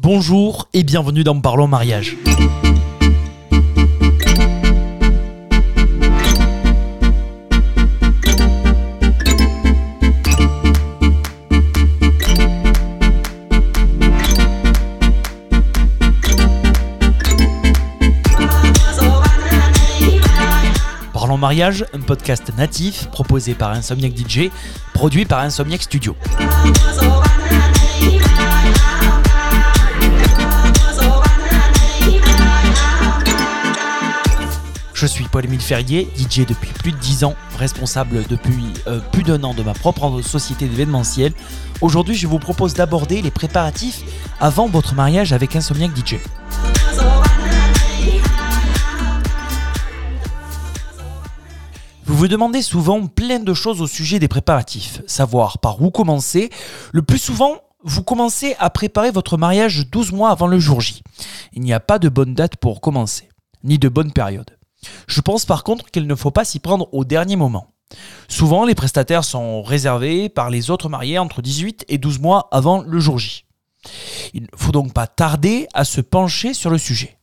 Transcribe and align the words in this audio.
Bonjour 0.00 0.68
et 0.74 0.84
bienvenue 0.84 1.24
dans 1.24 1.40
Parlons 1.40 1.66
Mariage. 1.66 2.16
Parlons 21.12 21.38
Mariage, 21.38 21.84
un 21.92 21.98
podcast 21.98 22.52
natif 22.56 23.08
proposé 23.10 23.54
par 23.54 23.72
Insomniac 23.72 24.12
DJ, 24.16 24.50
produit 24.94 25.24
par 25.24 25.40
Insomniac 25.40 25.82
Studio. 25.82 26.14
Je 35.00 35.06
suis 35.06 35.26
Paul-Émile 35.28 35.60
Ferrier, 35.60 36.08
DJ 36.16 36.44
depuis 36.44 36.72
plus 36.72 36.90
de 36.90 36.96
10 36.96 37.22
ans, 37.22 37.36
responsable 37.56 38.26
depuis 38.26 38.64
euh, 38.88 38.98
plus 39.12 39.22
d'un 39.22 39.44
an 39.44 39.54
de 39.54 39.62
ma 39.62 39.72
propre 39.72 40.22
société 40.22 40.66
d'événementiel. 40.66 41.34
Aujourd'hui, 41.80 42.16
je 42.16 42.26
vous 42.26 42.40
propose 42.40 42.74
d'aborder 42.74 43.22
les 43.22 43.30
préparatifs 43.30 44.02
avant 44.40 44.66
votre 44.66 44.96
mariage 44.96 45.32
avec 45.32 45.54
Insomniac 45.54 45.96
DJ. 45.96 46.16
Vous 52.04 52.16
vous 52.16 52.26
demandez 52.26 52.60
souvent 52.60 53.06
plein 53.06 53.38
de 53.38 53.54
choses 53.54 53.80
au 53.80 53.86
sujet 53.86 54.18
des 54.18 54.26
préparatifs, 54.26 55.02
savoir 55.06 55.58
par 55.58 55.80
où 55.80 55.92
commencer. 55.92 56.50
Le 56.90 57.02
plus 57.02 57.18
souvent, 57.18 57.58
vous 57.84 58.02
commencez 58.02 58.56
à 58.58 58.68
préparer 58.68 59.12
votre 59.12 59.36
mariage 59.36 59.88
12 59.92 60.10
mois 60.10 60.30
avant 60.30 60.48
le 60.48 60.58
jour 60.58 60.80
J. 60.80 61.04
Il 61.52 61.62
n'y 61.62 61.72
a 61.72 61.78
pas 61.78 62.00
de 62.00 62.08
bonne 62.08 62.34
date 62.34 62.56
pour 62.56 62.80
commencer, 62.80 63.28
ni 63.62 63.78
de 63.78 63.88
bonne 63.88 64.12
période. 64.12 64.57
Je 65.06 65.20
pense 65.20 65.44
par 65.44 65.64
contre 65.64 65.90
qu'il 65.90 66.06
ne 66.06 66.14
faut 66.14 66.30
pas 66.30 66.44
s'y 66.44 66.60
prendre 66.60 66.88
au 66.92 67.04
dernier 67.04 67.36
moment. 67.36 67.72
Souvent, 68.28 68.66
les 68.66 68.74
prestataires 68.74 69.24
sont 69.24 69.62
réservés 69.62 70.28
par 70.28 70.50
les 70.50 70.70
autres 70.70 70.88
mariés 70.88 71.18
entre 71.18 71.42
18 71.42 71.86
et 71.88 71.98
12 71.98 72.20
mois 72.20 72.48
avant 72.52 72.82
le 72.82 73.00
jour 73.00 73.18
J. 73.18 73.46
Il 74.34 74.42
ne 74.42 74.48
faut 74.56 74.72
donc 74.72 74.92
pas 74.92 75.06
tarder 75.06 75.66
à 75.72 75.84
se 75.84 76.00
pencher 76.00 76.52
sur 76.52 76.70
le 76.70 76.78
sujet. 76.78 77.16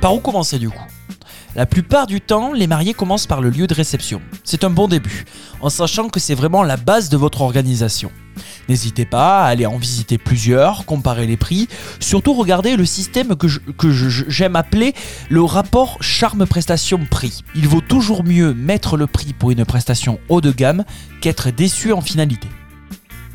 Par 0.00 0.14
où 0.14 0.18
commencer 0.18 0.58
du 0.58 0.68
coup? 0.68 0.91
La 1.54 1.66
plupart 1.66 2.06
du 2.06 2.22
temps, 2.22 2.54
les 2.54 2.66
mariés 2.66 2.94
commencent 2.94 3.26
par 3.26 3.42
le 3.42 3.50
lieu 3.50 3.66
de 3.66 3.74
réception. 3.74 4.22
C'est 4.42 4.64
un 4.64 4.70
bon 4.70 4.88
début, 4.88 5.26
en 5.60 5.68
sachant 5.68 6.08
que 6.08 6.18
c'est 6.18 6.34
vraiment 6.34 6.62
la 6.62 6.78
base 6.78 7.10
de 7.10 7.18
votre 7.18 7.42
organisation. 7.42 8.10
N'hésitez 8.70 9.04
pas 9.04 9.44
à 9.44 9.48
aller 9.48 9.66
en 9.66 9.76
visiter 9.76 10.16
plusieurs, 10.16 10.86
comparer 10.86 11.26
les 11.26 11.36
prix, 11.36 11.68
surtout 12.00 12.32
regardez 12.32 12.76
le 12.76 12.86
système 12.86 13.36
que, 13.36 13.48
j'aime 14.28 14.56
appeler 14.56 14.94
le 15.28 15.42
rapport 15.42 15.98
charme-prestation-prix. 16.00 17.44
Il 17.54 17.68
vaut 17.68 17.82
toujours 17.82 18.24
mieux 18.24 18.54
mettre 18.54 18.96
le 18.96 19.06
prix 19.06 19.34
pour 19.34 19.50
une 19.50 19.66
prestation 19.66 20.20
haut 20.30 20.40
de 20.40 20.52
gamme 20.52 20.84
qu'être 21.20 21.50
déçu 21.50 21.92
en 21.92 22.00
finalité. 22.00 22.48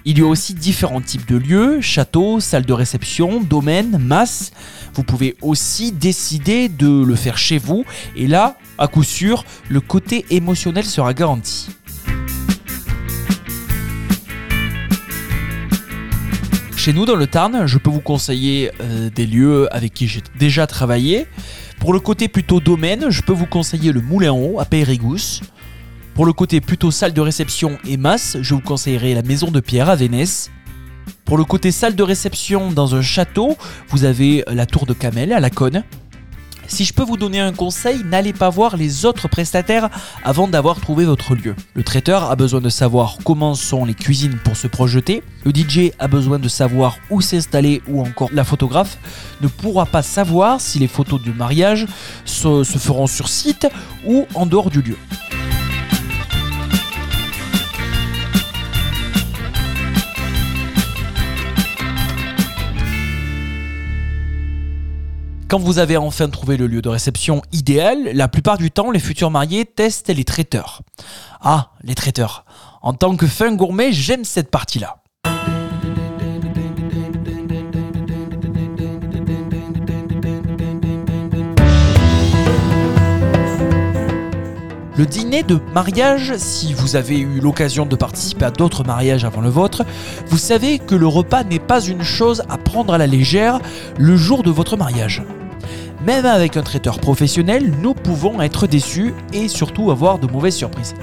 Il 0.09 0.17
y 0.19 0.21
a 0.21 0.25
aussi 0.25 0.53
différents 0.53 1.01
types 1.01 1.27
de 1.27 1.35
lieux, 1.35 1.81
châteaux, 1.81 2.39
salles 2.39 2.65
de 2.65 2.71
réception, 2.71 3.41
domaines, 3.41 3.97
masses. 3.97 4.53
Vous 4.93 5.03
pouvez 5.03 5.35
aussi 5.41 5.91
décider 5.91 6.69
de 6.69 7.03
le 7.03 7.13
faire 7.15 7.37
chez 7.37 7.57
vous 7.57 7.83
et 8.15 8.25
là, 8.25 8.55
à 8.77 8.87
coup 8.87 9.03
sûr, 9.03 9.43
le 9.67 9.81
côté 9.81 10.25
émotionnel 10.29 10.85
sera 10.85 11.13
garanti. 11.13 11.67
Chez 16.77 16.93
nous 16.93 17.05
dans 17.05 17.17
le 17.17 17.27
Tarn, 17.27 17.65
je 17.65 17.77
peux 17.77 17.89
vous 17.89 17.99
conseiller 17.99 18.71
euh, 18.79 19.09
des 19.09 19.27
lieux 19.27 19.67
avec 19.75 19.93
qui 19.93 20.07
j'ai 20.07 20.21
déjà 20.39 20.67
travaillé. 20.67 21.27
Pour 21.81 21.91
le 21.91 21.99
côté 21.99 22.29
plutôt 22.29 22.61
domaine, 22.61 23.09
je 23.09 23.21
peux 23.21 23.33
vous 23.33 23.45
conseiller 23.45 23.91
le 23.91 23.99
Moulin 23.99 24.31
Haut 24.31 24.61
à 24.61 24.63
Périgous. 24.63 25.41
Pour 26.17 26.25
le 26.25 26.33
côté 26.33 26.61
plutôt 26.61 26.89
salle 26.89 27.13
de 27.13 27.21
réception 27.21 27.77
et 27.87 27.95
masse, 27.95 28.37
je 28.41 28.55
vous 28.55 28.59
conseillerais 28.59 29.13
la 29.13 29.21
Maison 29.21 29.51
de 29.51 29.59
Pierre 29.59 29.87
à 29.87 29.95
Vénès. 29.95 30.49
Pour 31.25 31.37
le 31.37 31.43
côté 31.43 31.69
salle 31.69 31.95
de 31.95 32.01
réception 32.01 32.71
dans 32.71 32.95
un 32.95 33.03
château, 33.03 33.55
vous 33.89 34.03
avez 34.03 34.43
la 34.47 34.65
Tour 34.65 34.87
de 34.87 34.93
Camel 34.93 35.31
à 35.31 35.39
la 35.39 35.51
Cône. 35.51 35.83
Si 36.65 36.85
je 36.85 36.93
peux 36.95 37.03
vous 37.03 37.17
donner 37.17 37.39
un 37.39 37.53
conseil, 37.53 38.01
n'allez 38.03 38.33
pas 38.33 38.49
voir 38.49 38.77
les 38.77 39.05
autres 39.05 39.27
prestataires 39.27 39.91
avant 40.23 40.47
d'avoir 40.47 40.81
trouvé 40.81 41.05
votre 41.05 41.35
lieu. 41.35 41.55
Le 41.75 41.83
traiteur 41.83 42.31
a 42.31 42.35
besoin 42.35 42.61
de 42.61 42.69
savoir 42.69 43.19
comment 43.23 43.53
sont 43.53 43.85
les 43.85 43.93
cuisines 43.93 44.39
pour 44.43 44.57
se 44.57 44.65
projeter. 44.65 45.21
Le 45.45 45.51
DJ 45.51 45.91
a 45.99 46.07
besoin 46.07 46.39
de 46.39 46.49
savoir 46.49 46.97
où 47.11 47.21
s'installer 47.21 47.83
ou 47.87 48.01
encore 48.01 48.29
la 48.33 48.43
photographe 48.43 48.97
ne 49.41 49.47
pourra 49.47 49.85
pas 49.85 50.01
savoir 50.01 50.61
si 50.61 50.79
les 50.79 50.87
photos 50.87 51.21
du 51.21 51.31
mariage 51.31 51.85
se, 52.25 52.63
se 52.63 52.79
feront 52.79 53.05
sur 53.05 53.29
site 53.29 53.67
ou 54.07 54.25
en 54.33 54.47
dehors 54.47 54.71
du 54.71 54.81
lieu. 54.81 54.97
Quand 65.49 65.59
vous 65.59 65.79
avez 65.79 65.95
enfin 65.95 66.27
trouvé 66.27 66.57
le 66.57 66.67
lieu 66.67 66.81
de 66.81 66.89
réception 66.89 67.41
idéal, 67.53 68.11
la 68.13 68.27
plupart 68.27 68.57
du 68.57 68.69
temps, 68.69 68.91
les 68.91 68.99
futurs 68.99 69.31
mariés 69.31 69.63
testent 69.63 70.09
les 70.09 70.25
traiteurs. 70.25 70.81
Ah, 71.39 71.71
les 71.83 71.95
traiteurs. 71.95 72.43
En 72.81 72.93
tant 72.93 73.15
que 73.15 73.27
fin 73.27 73.55
gourmet, 73.55 73.93
j'aime 73.93 74.25
cette 74.25 74.51
partie-là. 74.51 74.97
Le 84.97 85.05
dîner 85.05 85.43
de 85.43 85.59
mariage, 85.75 86.33
si 86.37 86.73
vous 86.73 86.95
avez 86.95 87.19
eu 87.19 87.39
l'occasion 87.39 87.85
de 87.85 87.95
participer 87.95 88.45
à 88.45 88.49
d'autres 88.49 88.83
mariages 88.83 89.25
avant 89.25 89.41
le 89.41 89.49
vôtre, 89.49 89.85
vous 90.25 90.39
savez 90.39 90.79
que 90.79 90.95
le 90.95 91.05
repas 91.05 91.43
n'est 91.43 91.59
pas 91.59 91.81
une 91.81 92.01
chose 92.01 92.41
à 92.49 92.57
prendre 92.57 92.95
à 92.95 92.97
la 92.97 93.05
légère 93.05 93.59
le 93.99 94.17
jour 94.17 94.41
de 94.41 94.49
votre 94.49 94.75
mariage. 94.75 95.21
Même 96.03 96.25
avec 96.25 96.57
un 96.57 96.63
traiteur 96.63 96.99
professionnel, 96.99 97.71
nous 97.79 97.93
pouvons 97.93 98.41
être 98.41 98.65
déçus 98.65 99.13
et 99.33 99.47
surtout 99.47 99.91
avoir 99.91 100.17
de 100.17 100.25
mauvaises 100.25 100.55
surprises. 100.55 100.95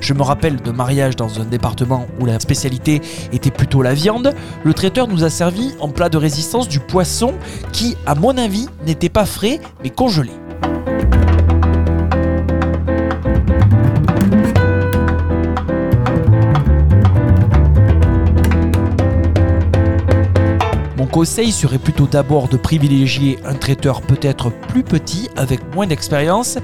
Je 0.00 0.12
me 0.12 0.22
rappelle 0.22 0.56
de 0.56 0.70
mariage 0.70 1.16
dans 1.16 1.40
un 1.40 1.44
département 1.46 2.08
où 2.20 2.26
la 2.26 2.38
spécialité 2.40 3.00
était 3.32 3.50
plutôt 3.50 3.80
la 3.80 3.94
viande. 3.94 4.34
Le 4.64 4.74
traiteur 4.74 5.08
nous 5.08 5.24
a 5.24 5.30
servi 5.30 5.72
en 5.80 5.88
plat 5.88 6.10
de 6.10 6.18
résistance 6.18 6.68
du 6.68 6.78
poisson 6.78 7.32
qui, 7.72 7.96
à 8.04 8.14
mon 8.14 8.36
avis, 8.36 8.68
n'était 8.84 9.08
pas 9.08 9.24
frais 9.24 9.60
mais 9.82 9.88
congelé. 9.88 10.30
Conseil 21.20 21.52
serait 21.52 21.76
plutôt 21.76 22.06
d'abord 22.06 22.48
de 22.48 22.56
privilégier 22.56 23.38
un 23.44 23.52
traiteur 23.52 24.00
peut-être 24.00 24.50
plus 24.50 24.82
petit, 24.82 25.28
avec 25.36 25.60
moins 25.74 25.86
d'expérience, 25.86 26.56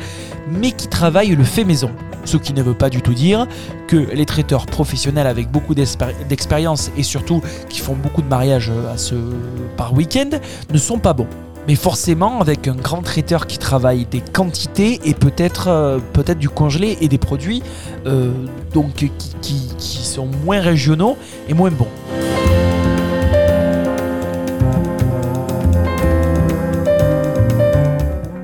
mais 0.51 0.73
qui 0.73 0.89
travaille 0.89 1.37
le 1.37 1.45
fait 1.45 1.63
maison. 1.63 1.91
Ce 2.25 2.39
qui 2.39 2.55
ne 2.55 2.63
veut 2.63 2.73
pas 2.73 2.89
du 2.89 3.03
tout 3.03 3.13
dire 3.13 3.47
que 3.87 3.99
les 3.99 4.25
traiteurs 4.25 4.65
professionnels 4.65 5.27
avec 5.27 5.51
beaucoup 5.51 5.75
d'expérience 5.75 6.91
et 6.97 7.03
surtout 7.03 7.43
qui 7.69 7.81
font 7.81 7.93
beaucoup 7.93 8.23
de 8.23 8.29
mariages 8.29 8.73
euh, 8.73 9.33
par 9.77 9.93
week-end 9.93 10.31
ne 10.73 10.79
sont 10.79 11.01
pas 11.01 11.13
bons. 11.13 11.29
Mais 11.69 11.75
forcément, 11.75 12.41
avec 12.41 12.67
un 12.67 12.77
grand 12.77 13.03
traiteur 13.03 13.47
qui 13.47 13.59
travaille 13.59 14.07
des 14.07 14.23
quantités 14.23 15.01
et 15.05 15.13
peut-être 15.13 15.69
euh, 15.69 15.99
peut-être 16.15 16.39
du 16.39 16.49
congelé 16.49 16.97
et 17.03 17.09
des 17.09 17.19
produits 17.19 17.63
euh, 18.07 18.31
donc 18.73 18.95
qui 19.43 19.69
sont 20.03 20.31
moins 20.47 20.61
régionaux 20.61 21.19
et 21.47 21.53
moins 21.53 21.71
bons. 21.71 21.91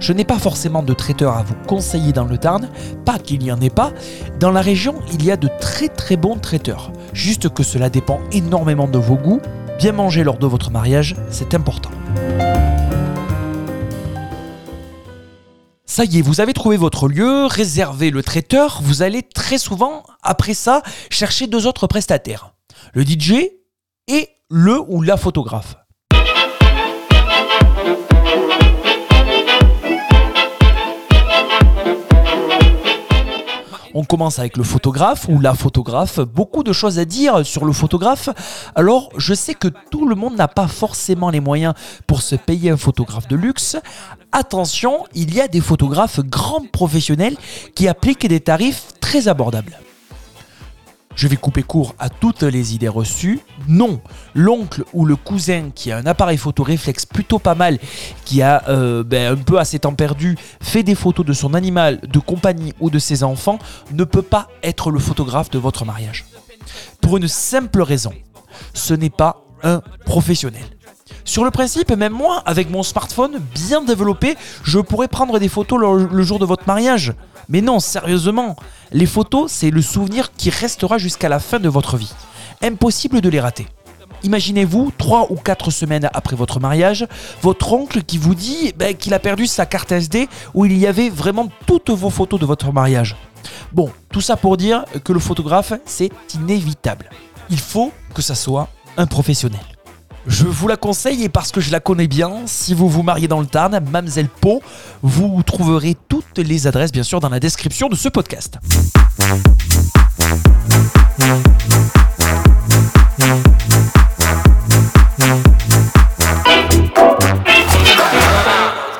Je 0.02 0.12
n'ai 0.12 0.24
pas 0.24 0.40
forcément 0.40 0.82
de 0.82 0.94
traiteur 0.94 1.36
à 1.36 1.44
vous 1.44 1.54
conseiller 1.68 2.12
dans 2.12 2.24
le 2.24 2.36
Tarn, 2.36 2.68
pas 3.04 3.20
qu'il 3.20 3.38
n'y 3.38 3.52
en 3.52 3.60
ait 3.60 3.70
pas. 3.70 3.92
Dans 4.40 4.50
la 4.50 4.60
région, 4.60 4.96
il 5.12 5.24
y 5.24 5.30
a 5.30 5.36
de 5.36 5.48
très 5.60 5.86
très 5.86 6.16
bons 6.16 6.36
traiteurs. 6.36 6.92
Juste 7.12 7.48
que 7.50 7.62
cela 7.62 7.88
dépend 7.88 8.18
énormément 8.32 8.88
de 8.88 8.98
vos 8.98 9.14
goûts. 9.14 9.40
Bien 9.78 9.92
manger 9.92 10.24
lors 10.24 10.38
de 10.38 10.46
votre 10.46 10.72
mariage, 10.72 11.14
c'est 11.30 11.54
important. 11.54 11.92
Ça 15.86 16.04
y 16.04 16.18
est, 16.18 16.22
vous 16.22 16.40
avez 16.40 16.52
trouvé 16.52 16.76
votre 16.76 17.06
lieu, 17.06 17.46
réservé 17.46 18.10
le 18.10 18.24
traiteur, 18.24 18.80
vous 18.82 19.02
allez 19.02 19.22
très 19.22 19.58
souvent, 19.58 20.02
après 20.24 20.54
ça, 20.54 20.82
chercher 21.10 21.46
deux 21.46 21.68
autres 21.68 21.86
prestataires. 21.86 22.54
Le 22.92 23.04
DJ 23.04 23.34
et 24.08 24.30
le 24.50 24.80
ou 24.80 25.00
la 25.00 25.16
photographe. 25.16 25.76
Commence 34.02 34.38
avec 34.38 34.56
le 34.56 34.64
photographe 34.64 35.28
ou 35.28 35.38
la 35.40 35.54
photographe. 35.54 36.20
Beaucoup 36.20 36.62
de 36.62 36.72
choses 36.72 36.98
à 36.98 37.04
dire 37.04 37.44
sur 37.44 37.64
le 37.64 37.72
photographe. 37.72 38.28
Alors, 38.74 39.10
je 39.18 39.34
sais 39.34 39.54
que 39.54 39.68
tout 39.90 40.08
le 40.08 40.14
monde 40.14 40.36
n'a 40.36 40.48
pas 40.48 40.68
forcément 40.68 41.30
les 41.30 41.40
moyens 41.40 41.74
pour 42.06 42.22
se 42.22 42.34
payer 42.34 42.70
un 42.70 42.76
photographe 42.76 43.28
de 43.28 43.36
luxe. 43.36 43.76
Attention, 44.32 45.04
il 45.14 45.34
y 45.34 45.40
a 45.40 45.48
des 45.48 45.60
photographes 45.60 46.20
grands 46.20 46.64
professionnels 46.72 47.36
qui 47.74 47.86
appliquent 47.88 48.26
des 48.26 48.40
tarifs 48.40 48.88
très 49.00 49.28
abordables. 49.28 49.78
Je 51.14 51.28
vais 51.28 51.36
couper 51.36 51.62
court 51.62 51.94
à 51.98 52.08
toutes 52.08 52.42
les 52.42 52.74
idées 52.74 52.88
reçues. 52.88 53.40
Non, 53.68 54.00
l'oncle 54.34 54.84
ou 54.92 55.04
le 55.04 55.16
cousin 55.16 55.70
qui 55.74 55.92
a 55.92 55.98
un 55.98 56.06
appareil 56.06 56.38
photo 56.38 56.62
réflexe 56.62 57.06
plutôt 57.06 57.38
pas 57.38 57.54
mal, 57.54 57.78
qui 58.24 58.42
a 58.42 58.68
euh, 58.68 59.04
ben, 59.04 59.32
un 59.32 59.36
peu 59.36 59.58
à 59.58 59.64
ses 59.64 59.80
temps 59.80 59.94
perdus 59.94 60.36
fait 60.60 60.82
des 60.82 60.94
photos 60.94 61.24
de 61.24 61.32
son 61.32 61.54
animal 61.54 62.00
de 62.00 62.18
compagnie 62.18 62.72
ou 62.80 62.90
de 62.90 62.98
ses 62.98 63.22
enfants, 63.22 63.58
ne 63.92 64.04
peut 64.04 64.22
pas 64.22 64.48
être 64.62 64.90
le 64.90 64.98
photographe 64.98 65.50
de 65.50 65.58
votre 65.58 65.84
mariage. 65.84 66.24
Pour 67.00 67.16
une 67.16 67.28
simple 67.28 67.82
raison, 67.82 68.12
ce 68.74 68.94
n'est 68.94 69.10
pas 69.10 69.44
un 69.62 69.82
professionnel. 70.04 70.64
Sur 71.24 71.44
le 71.44 71.50
principe, 71.50 71.90
même 71.92 72.12
moi, 72.12 72.42
avec 72.46 72.70
mon 72.70 72.82
smartphone 72.82 73.40
bien 73.54 73.82
développé, 73.82 74.36
je 74.64 74.78
pourrais 74.78 75.08
prendre 75.08 75.38
des 75.38 75.48
photos 75.48 75.78
le 76.10 76.22
jour 76.22 76.38
de 76.38 76.44
votre 76.44 76.66
mariage. 76.66 77.14
Mais 77.48 77.60
non, 77.60 77.80
sérieusement, 77.80 78.56
les 78.92 79.06
photos, 79.06 79.50
c'est 79.50 79.70
le 79.70 79.82
souvenir 79.82 80.32
qui 80.32 80.50
restera 80.50 80.98
jusqu'à 80.98 81.28
la 81.28 81.40
fin 81.40 81.60
de 81.60 81.68
votre 81.68 81.96
vie. 81.96 82.12
Impossible 82.62 83.20
de 83.20 83.28
les 83.28 83.40
rater. 83.40 83.66
Imaginez-vous, 84.24 84.92
trois 84.96 85.32
ou 85.32 85.36
quatre 85.36 85.70
semaines 85.70 86.08
après 86.14 86.36
votre 86.36 86.60
mariage, 86.60 87.06
votre 87.40 87.72
oncle 87.72 88.02
qui 88.04 88.18
vous 88.18 88.34
dit 88.36 88.72
ben, 88.76 88.94
qu'il 88.94 89.14
a 89.14 89.18
perdu 89.18 89.46
sa 89.46 89.66
carte 89.66 89.90
SD 89.90 90.28
où 90.54 90.64
il 90.64 90.78
y 90.78 90.86
avait 90.86 91.08
vraiment 91.08 91.48
toutes 91.66 91.90
vos 91.90 92.10
photos 92.10 92.38
de 92.38 92.46
votre 92.46 92.72
mariage. 92.72 93.16
Bon, 93.72 93.90
tout 94.10 94.20
ça 94.20 94.36
pour 94.36 94.56
dire 94.56 94.84
que 95.02 95.12
le 95.12 95.18
photographe, 95.18 95.72
c'est 95.84 96.10
inévitable. 96.34 97.10
Il 97.50 97.58
faut 97.58 97.92
que 98.14 98.22
ça 98.22 98.36
soit 98.36 98.68
un 98.96 99.06
professionnel. 99.06 99.71
Je 100.26 100.46
vous 100.46 100.68
la 100.68 100.76
conseille 100.76 101.24
et 101.24 101.28
parce 101.28 101.50
que 101.50 101.60
je 101.60 101.72
la 101.72 101.80
connais 101.80 102.06
bien, 102.06 102.42
si 102.46 102.74
vous 102.74 102.88
vous 102.88 103.02
mariez 103.02 103.26
dans 103.26 103.40
le 103.40 103.46
Tarn, 103.46 103.80
Mamselle 103.90 104.28
Po, 104.28 104.62
vous 105.02 105.42
trouverez 105.42 105.96
toutes 106.08 106.38
les 106.38 106.68
adresses 106.68 106.92
bien 106.92 107.02
sûr 107.02 107.18
dans 107.18 107.28
la 107.28 107.40
description 107.40 107.88
de 107.88 107.96
ce 107.96 108.08
podcast. 108.08 108.58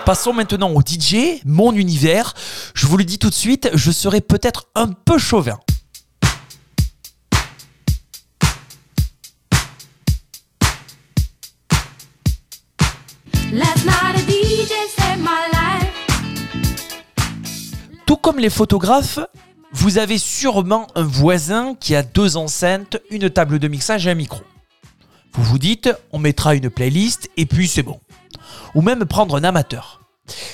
Passons 0.05 0.33
maintenant 0.33 0.73
au 0.73 0.81
DJ, 0.81 1.41
mon 1.45 1.73
univers. 1.73 2.35
Je 2.75 2.87
vous 2.89 2.97
le 2.97 3.05
dis 3.05 3.21
tout 3.21 3.31
de 3.31 3.35
suite, 3.35 3.71
je 3.75 3.93
serai 3.93 4.21
peut-être 4.21 4.67
un 4.75 4.89
peu 4.89 5.19
chauvin. 5.19 5.59
Tout 18.07 18.17
comme 18.17 18.39
les 18.39 18.49
photographes, 18.49 19.19
vous 19.73 19.99
avez 19.99 20.17
sûrement 20.17 20.87
un 20.95 21.03
voisin 21.03 21.75
qui 21.75 21.95
a 21.95 22.03
deux 22.03 22.39
enceintes, 22.39 22.97
une 23.11 23.29
table 23.29 23.59
de 23.59 23.69
mixage 23.69 24.07
et 24.07 24.11
un 24.11 24.15
micro. 24.15 24.41
Vous 25.35 25.43
vous 25.43 25.59
dites, 25.59 25.91
on 26.13 26.19
mettra 26.19 26.55
une 26.55 26.71
playlist 26.71 27.29
et 27.37 27.45
puis 27.45 27.69
c'est 27.69 27.83
bon. 27.83 28.01
Ou 28.75 28.81
même 28.81 29.05
prendre 29.05 29.37
un 29.37 29.45
amateur. 29.45 30.01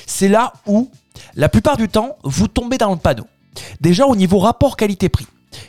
C'est 0.06 0.28
là 0.28 0.52
où, 0.66 0.90
la 1.36 1.48
plupart 1.48 1.76
du 1.76 1.88
temps, 1.88 2.18
vous 2.24 2.48
tombez 2.48 2.78
dans 2.78 2.90
le 2.90 2.96
panneau. 2.96 3.26
Déjà 3.80 4.06
au 4.06 4.16
niveau 4.16 4.40
rapport 4.40 4.76
qualité-prix. 4.76 5.26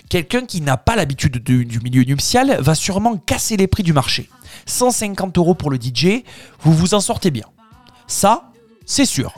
Quelqu'un 0.10 0.46
qui 0.46 0.62
n'a 0.62 0.78
pas 0.78 0.96
l'habitude 0.96 1.38
du 1.38 1.80
milieu 1.80 2.04
nuptial 2.04 2.58
va 2.60 2.76
sûrement 2.76 3.18
casser 3.18 3.58
les 3.58 3.68
prix 3.68 3.84
du 3.84 3.94
marché. 3.94 4.30
150 4.66 5.38
euros 5.38 5.56
pour 5.56 5.70
le 5.70 5.78
DJ, 5.78 6.24
vous 6.62 6.74
vous 6.74 6.94
en 6.94 7.00
sortez 7.00 7.32
bien. 7.32 7.46
Ça, 8.08 8.52
c'est 8.86 9.06
sûr. 9.06 9.34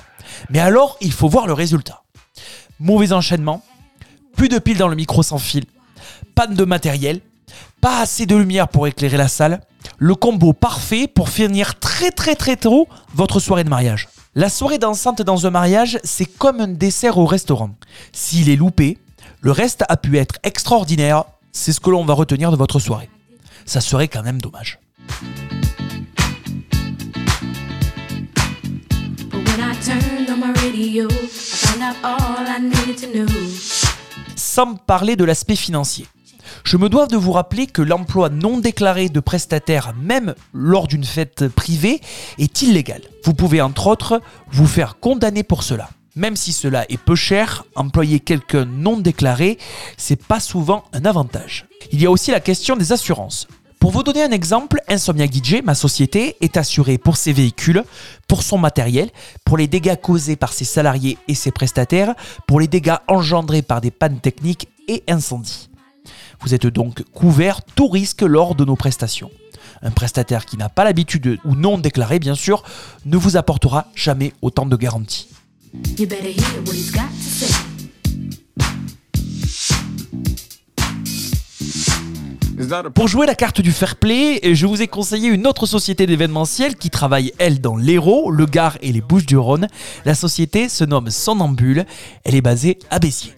Mais 0.49 0.59
alors, 0.59 0.97
il 1.01 1.11
faut 1.11 1.27
voir 1.27 1.47
le 1.47 1.53
résultat. 1.53 2.03
Mauvais 2.79 3.13
enchaînement, 3.13 3.63
plus 4.35 4.49
de 4.49 4.59
piles 4.59 4.77
dans 4.77 4.87
le 4.87 4.95
micro 4.95 5.23
sans 5.23 5.37
fil, 5.37 5.65
panne 6.35 6.55
de 6.55 6.65
matériel, 6.65 7.21
pas 7.81 8.01
assez 8.01 8.25
de 8.25 8.35
lumière 8.35 8.69
pour 8.69 8.87
éclairer 8.87 9.17
la 9.17 9.27
salle, 9.27 9.61
le 9.97 10.15
combo 10.15 10.53
parfait 10.53 11.07
pour 11.07 11.29
finir 11.29 11.79
très 11.79 12.11
très 12.11 12.35
très 12.35 12.55
tôt 12.55 12.87
votre 13.13 13.39
soirée 13.39 13.63
de 13.63 13.69
mariage. 13.69 14.07
La 14.33 14.49
soirée 14.49 14.77
dansante 14.77 15.21
dans 15.21 15.45
un 15.45 15.49
mariage, 15.49 15.99
c'est 16.03 16.25
comme 16.25 16.61
un 16.61 16.67
dessert 16.67 17.17
au 17.17 17.25
restaurant. 17.25 17.71
S'il 18.13 18.49
est 18.49 18.55
loupé, 18.55 18.97
le 19.41 19.51
reste 19.51 19.83
a 19.89 19.97
pu 19.97 20.17
être 20.19 20.35
extraordinaire, 20.43 21.23
c'est 21.51 21.73
ce 21.73 21.79
que 21.79 21.89
l'on 21.89 22.05
va 22.05 22.13
retenir 22.13 22.51
de 22.51 22.55
votre 22.55 22.79
soirée. 22.79 23.09
Ça 23.65 23.81
serait 23.81 24.07
quand 24.07 24.21
même 24.21 24.39
dommage. 24.39 24.79
Sans 34.35 34.75
parler 34.75 35.15
de 35.15 35.23
l'aspect 35.23 35.55
financier. 35.55 36.05
Je 36.63 36.77
me 36.77 36.89
dois 36.89 37.07
de 37.07 37.17
vous 37.17 37.31
rappeler 37.31 37.65
que 37.65 37.81
l'emploi 37.81 38.29
non 38.29 38.59
déclaré 38.59 39.09
de 39.09 39.19
prestataires, 39.19 39.95
même 39.95 40.35
lors 40.53 40.87
d'une 40.87 41.03
fête 41.03 41.47
privée, 41.47 42.01
est 42.37 42.61
illégal. 42.61 43.01
Vous 43.23 43.33
pouvez 43.33 43.61
entre 43.61 43.87
autres 43.87 44.21
vous 44.51 44.67
faire 44.67 44.99
condamner 44.99 45.43
pour 45.43 45.63
cela. 45.63 45.89
Même 46.15 46.35
si 46.35 46.51
cela 46.51 46.85
est 46.89 46.97
peu 46.97 47.15
cher, 47.15 47.63
employer 47.75 48.19
quelqu'un 48.19 48.65
non 48.65 48.97
déclaré, 48.97 49.57
c'est 49.95 50.21
pas 50.21 50.41
souvent 50.41 50.83
un 50.91 51.05
avantage. 51.05 51.67
Il 51.93 52.01
y 52.01 52.05
a 52.05 52.11
aussi 52.11 52.31
la 52.31 52.41
question 52.41 52.75
des 52.75 52.91
assurances. 52.91 53.47
Pour 53.79 53.91
vous 53.91 54.03
donner 54.03 54.21
un 54.21 54.31
exemple, 54.31 54.81
Insomniac 54.89 55.33
DJ, 55.33 55.63
ma 55.63 55.73
société, 55.73 56.35
est 56.41 56.57
assurée 56.57 56.97
pour 56.97 57.15
ses 57.15 57.31
véhicules, 57.31 57.83
pour 58.27 58.43
son 58.43 58.57
matériel, 58.57 59.09
pour 59.45 59.57
les 59.57 59.67
dégâts 59.67 59.95
causés 59.95 60.35
par 60.35 60.53
ses 60.53 60.65
salariés 60.65 61.17
et 61.29 61.33
ses 61.33 61.51
prestataires, 61.51 62.13
pour 62.45 62.59
les 62.59 62.67
dégâts 62.67 62.97
engendrés 63.07 63.61
par 63.61 63.79
des 63.79 63.89
pannes 63.89 64.19
techniques 64.19 64.67
et 64.87 65.03
incendies. 65.07 65.69
Vous 66.41 66.53
êtes 66.53 66.67
donc 66.67 67.03
couvert 67.13 67.63
tout 67.63 67.87
risque 67.87 68.21
lors 68.21 68.53
de 68.53 68.65
nos 68.65 68.75
prestations. 68.75 69.31
Un 69.81 69.91
prestataire 69.91 70.45
qui 70.45 70.57
n'a 70.57 70.69
pas 70.69 70.83
l'habitude 70.83 71.39
ou 71.45 71.55
non 71.55 71.77
déclaré, 71.77 72.19
bien 72.19 72.35
sûr, 72.35 72.63
ne 73.05 73.17
vous 73.17 73.37
apportera 73.37 73.87
jamais 73.95 74.33
autant 74.41 74.65
de 74.65 74.75
garanties. 74.75 75.30
Pour 82.93 83.07
jouer 83.07 83.25
la 83.25 83.35
carte 83.35 83.61
du 83.61 83.71
fair 83.71 83.95
play, 83.95 84.39
je 84.53 84.65
vous 84.65 84.81
ai 84.81 84.87
conseillé 84.87 85.29
une 85.29 85.47
autre 85.47 85.65
société 85.65 86.05
d'événementiel 86.05 86.75
qui 86.75 86.89
travaille, 86.89 87.33
elle, 87.37 87.59
dans 87.59 87.75
l'Hérault, 87.75 88.31
le 88.31 88.45
Gard 88.45 88.77
et 88.81 88.91
les 88.91 89.01
Bouches-du-Rhône. 89.01 89.67
La 90.05 90.13
société 90.13 90.69
se 90.69 90.83
nomme 90.83 91.09
Sonambule. 91.09 91.85
Elle 92.23 92.35
est 92.35 92.41
basée 92.41 92.77
à 92.89 92.99
Béziers. 92.99 93.33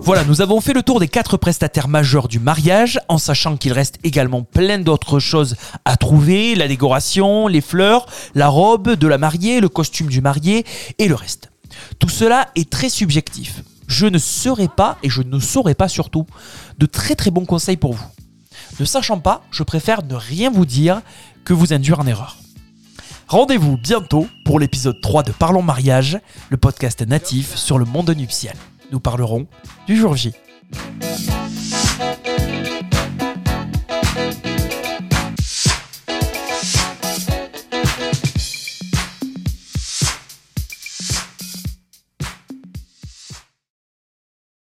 Voilà, 0.00 0.24
nous 0.24 0.40
avons 0.40 0.60
fait 0.60 0.72
le 0.72 0.82
tour 0.82 1.00
des 1.00 1.08
quatre 1.08 1.36
prestataires 1.36 1.88
majeurs 1.88 2.28
du 2.28 2.38
mariage, 2.38 2.98
en 3.08 3.18
sachant 3.18 3.56
qu'il 3.56 3.72
reste 3.72 3.98
également 4.04 4.42
plein 4.42 4.78
d'autres 4.78 5.18
choses 5.18 5.56
à 5.84 5.96
trouver, 5.96 6.54
la 6.54 6.68
décoration, 6.68 7.46
les 7.46 7.60
fleurs, 7.60 8.06
la 8.34 8.48
robe 8.48 8.94
de 8.94 9.06
la 9.06 9.18
mariée, 9.18 9.60
le 9.60 9.68
costume 9.68 10.08
du 10.08 10.20
marié 10.20 10.64
et 10.98 11.08
le 11.08 11.14
reste. 11.14 11.50
Tout 11.98 12.08
cela 12.08 12.48
est 12.56 12.70
très 12.70 12.88
subjectif 12.88 13.62
je 13.90 14.06
ne 14.06 14.18
serai 14.18 14.68
pas, 14.68 14.98
et 15.02 15.10
je 15.10 15.20
ne 15.20 15.40
saurai 15.40 15.74
pas 15.74 15.88
surtout, 15.88 16.24
de 16.78 16.86
très 16.86 17.16
très 17.16 17.32
bons 17.32 17.44
conseils 17.44 17.76
pour 17.76 17.92
vous. 17.92 18.06
Ne 18.78 18.84
sachant 18.84 19.18
pas, 19.18 19.42
je 19.50 19.64
préfère 19.64 20.04
ne 20.04 20.14
rien 20.14 20.48
vous 20.48 20.64
dire 20.64 21.02
que 21.44 21.52
vous 21.52 21.72
induire 21.72 21.98
en 21.98 22.06
erreur. 22.06 22.36
Rendez-vous 23.30 23.76
bientôt 23.76 24.26
pour 24.44 24.58
l'épisode 24.58 25.00
3 25.00 25.22
de 25.22 25.30
Parlons 25.30 25.62
Mariage, 25.62 26.18
le 26.48 26.56
podcast 26.56 27.06
natif 27.06 27.54
sur 27.54 27.78
le 27.78 27.84
monde 27.84 28.10
nuptial. 28.10 28.56
Nous 28.90 28.98
parlerons 28.98 29.46
du 29.86 29.96
jour 29.96 30.16
J. 30.16 30.32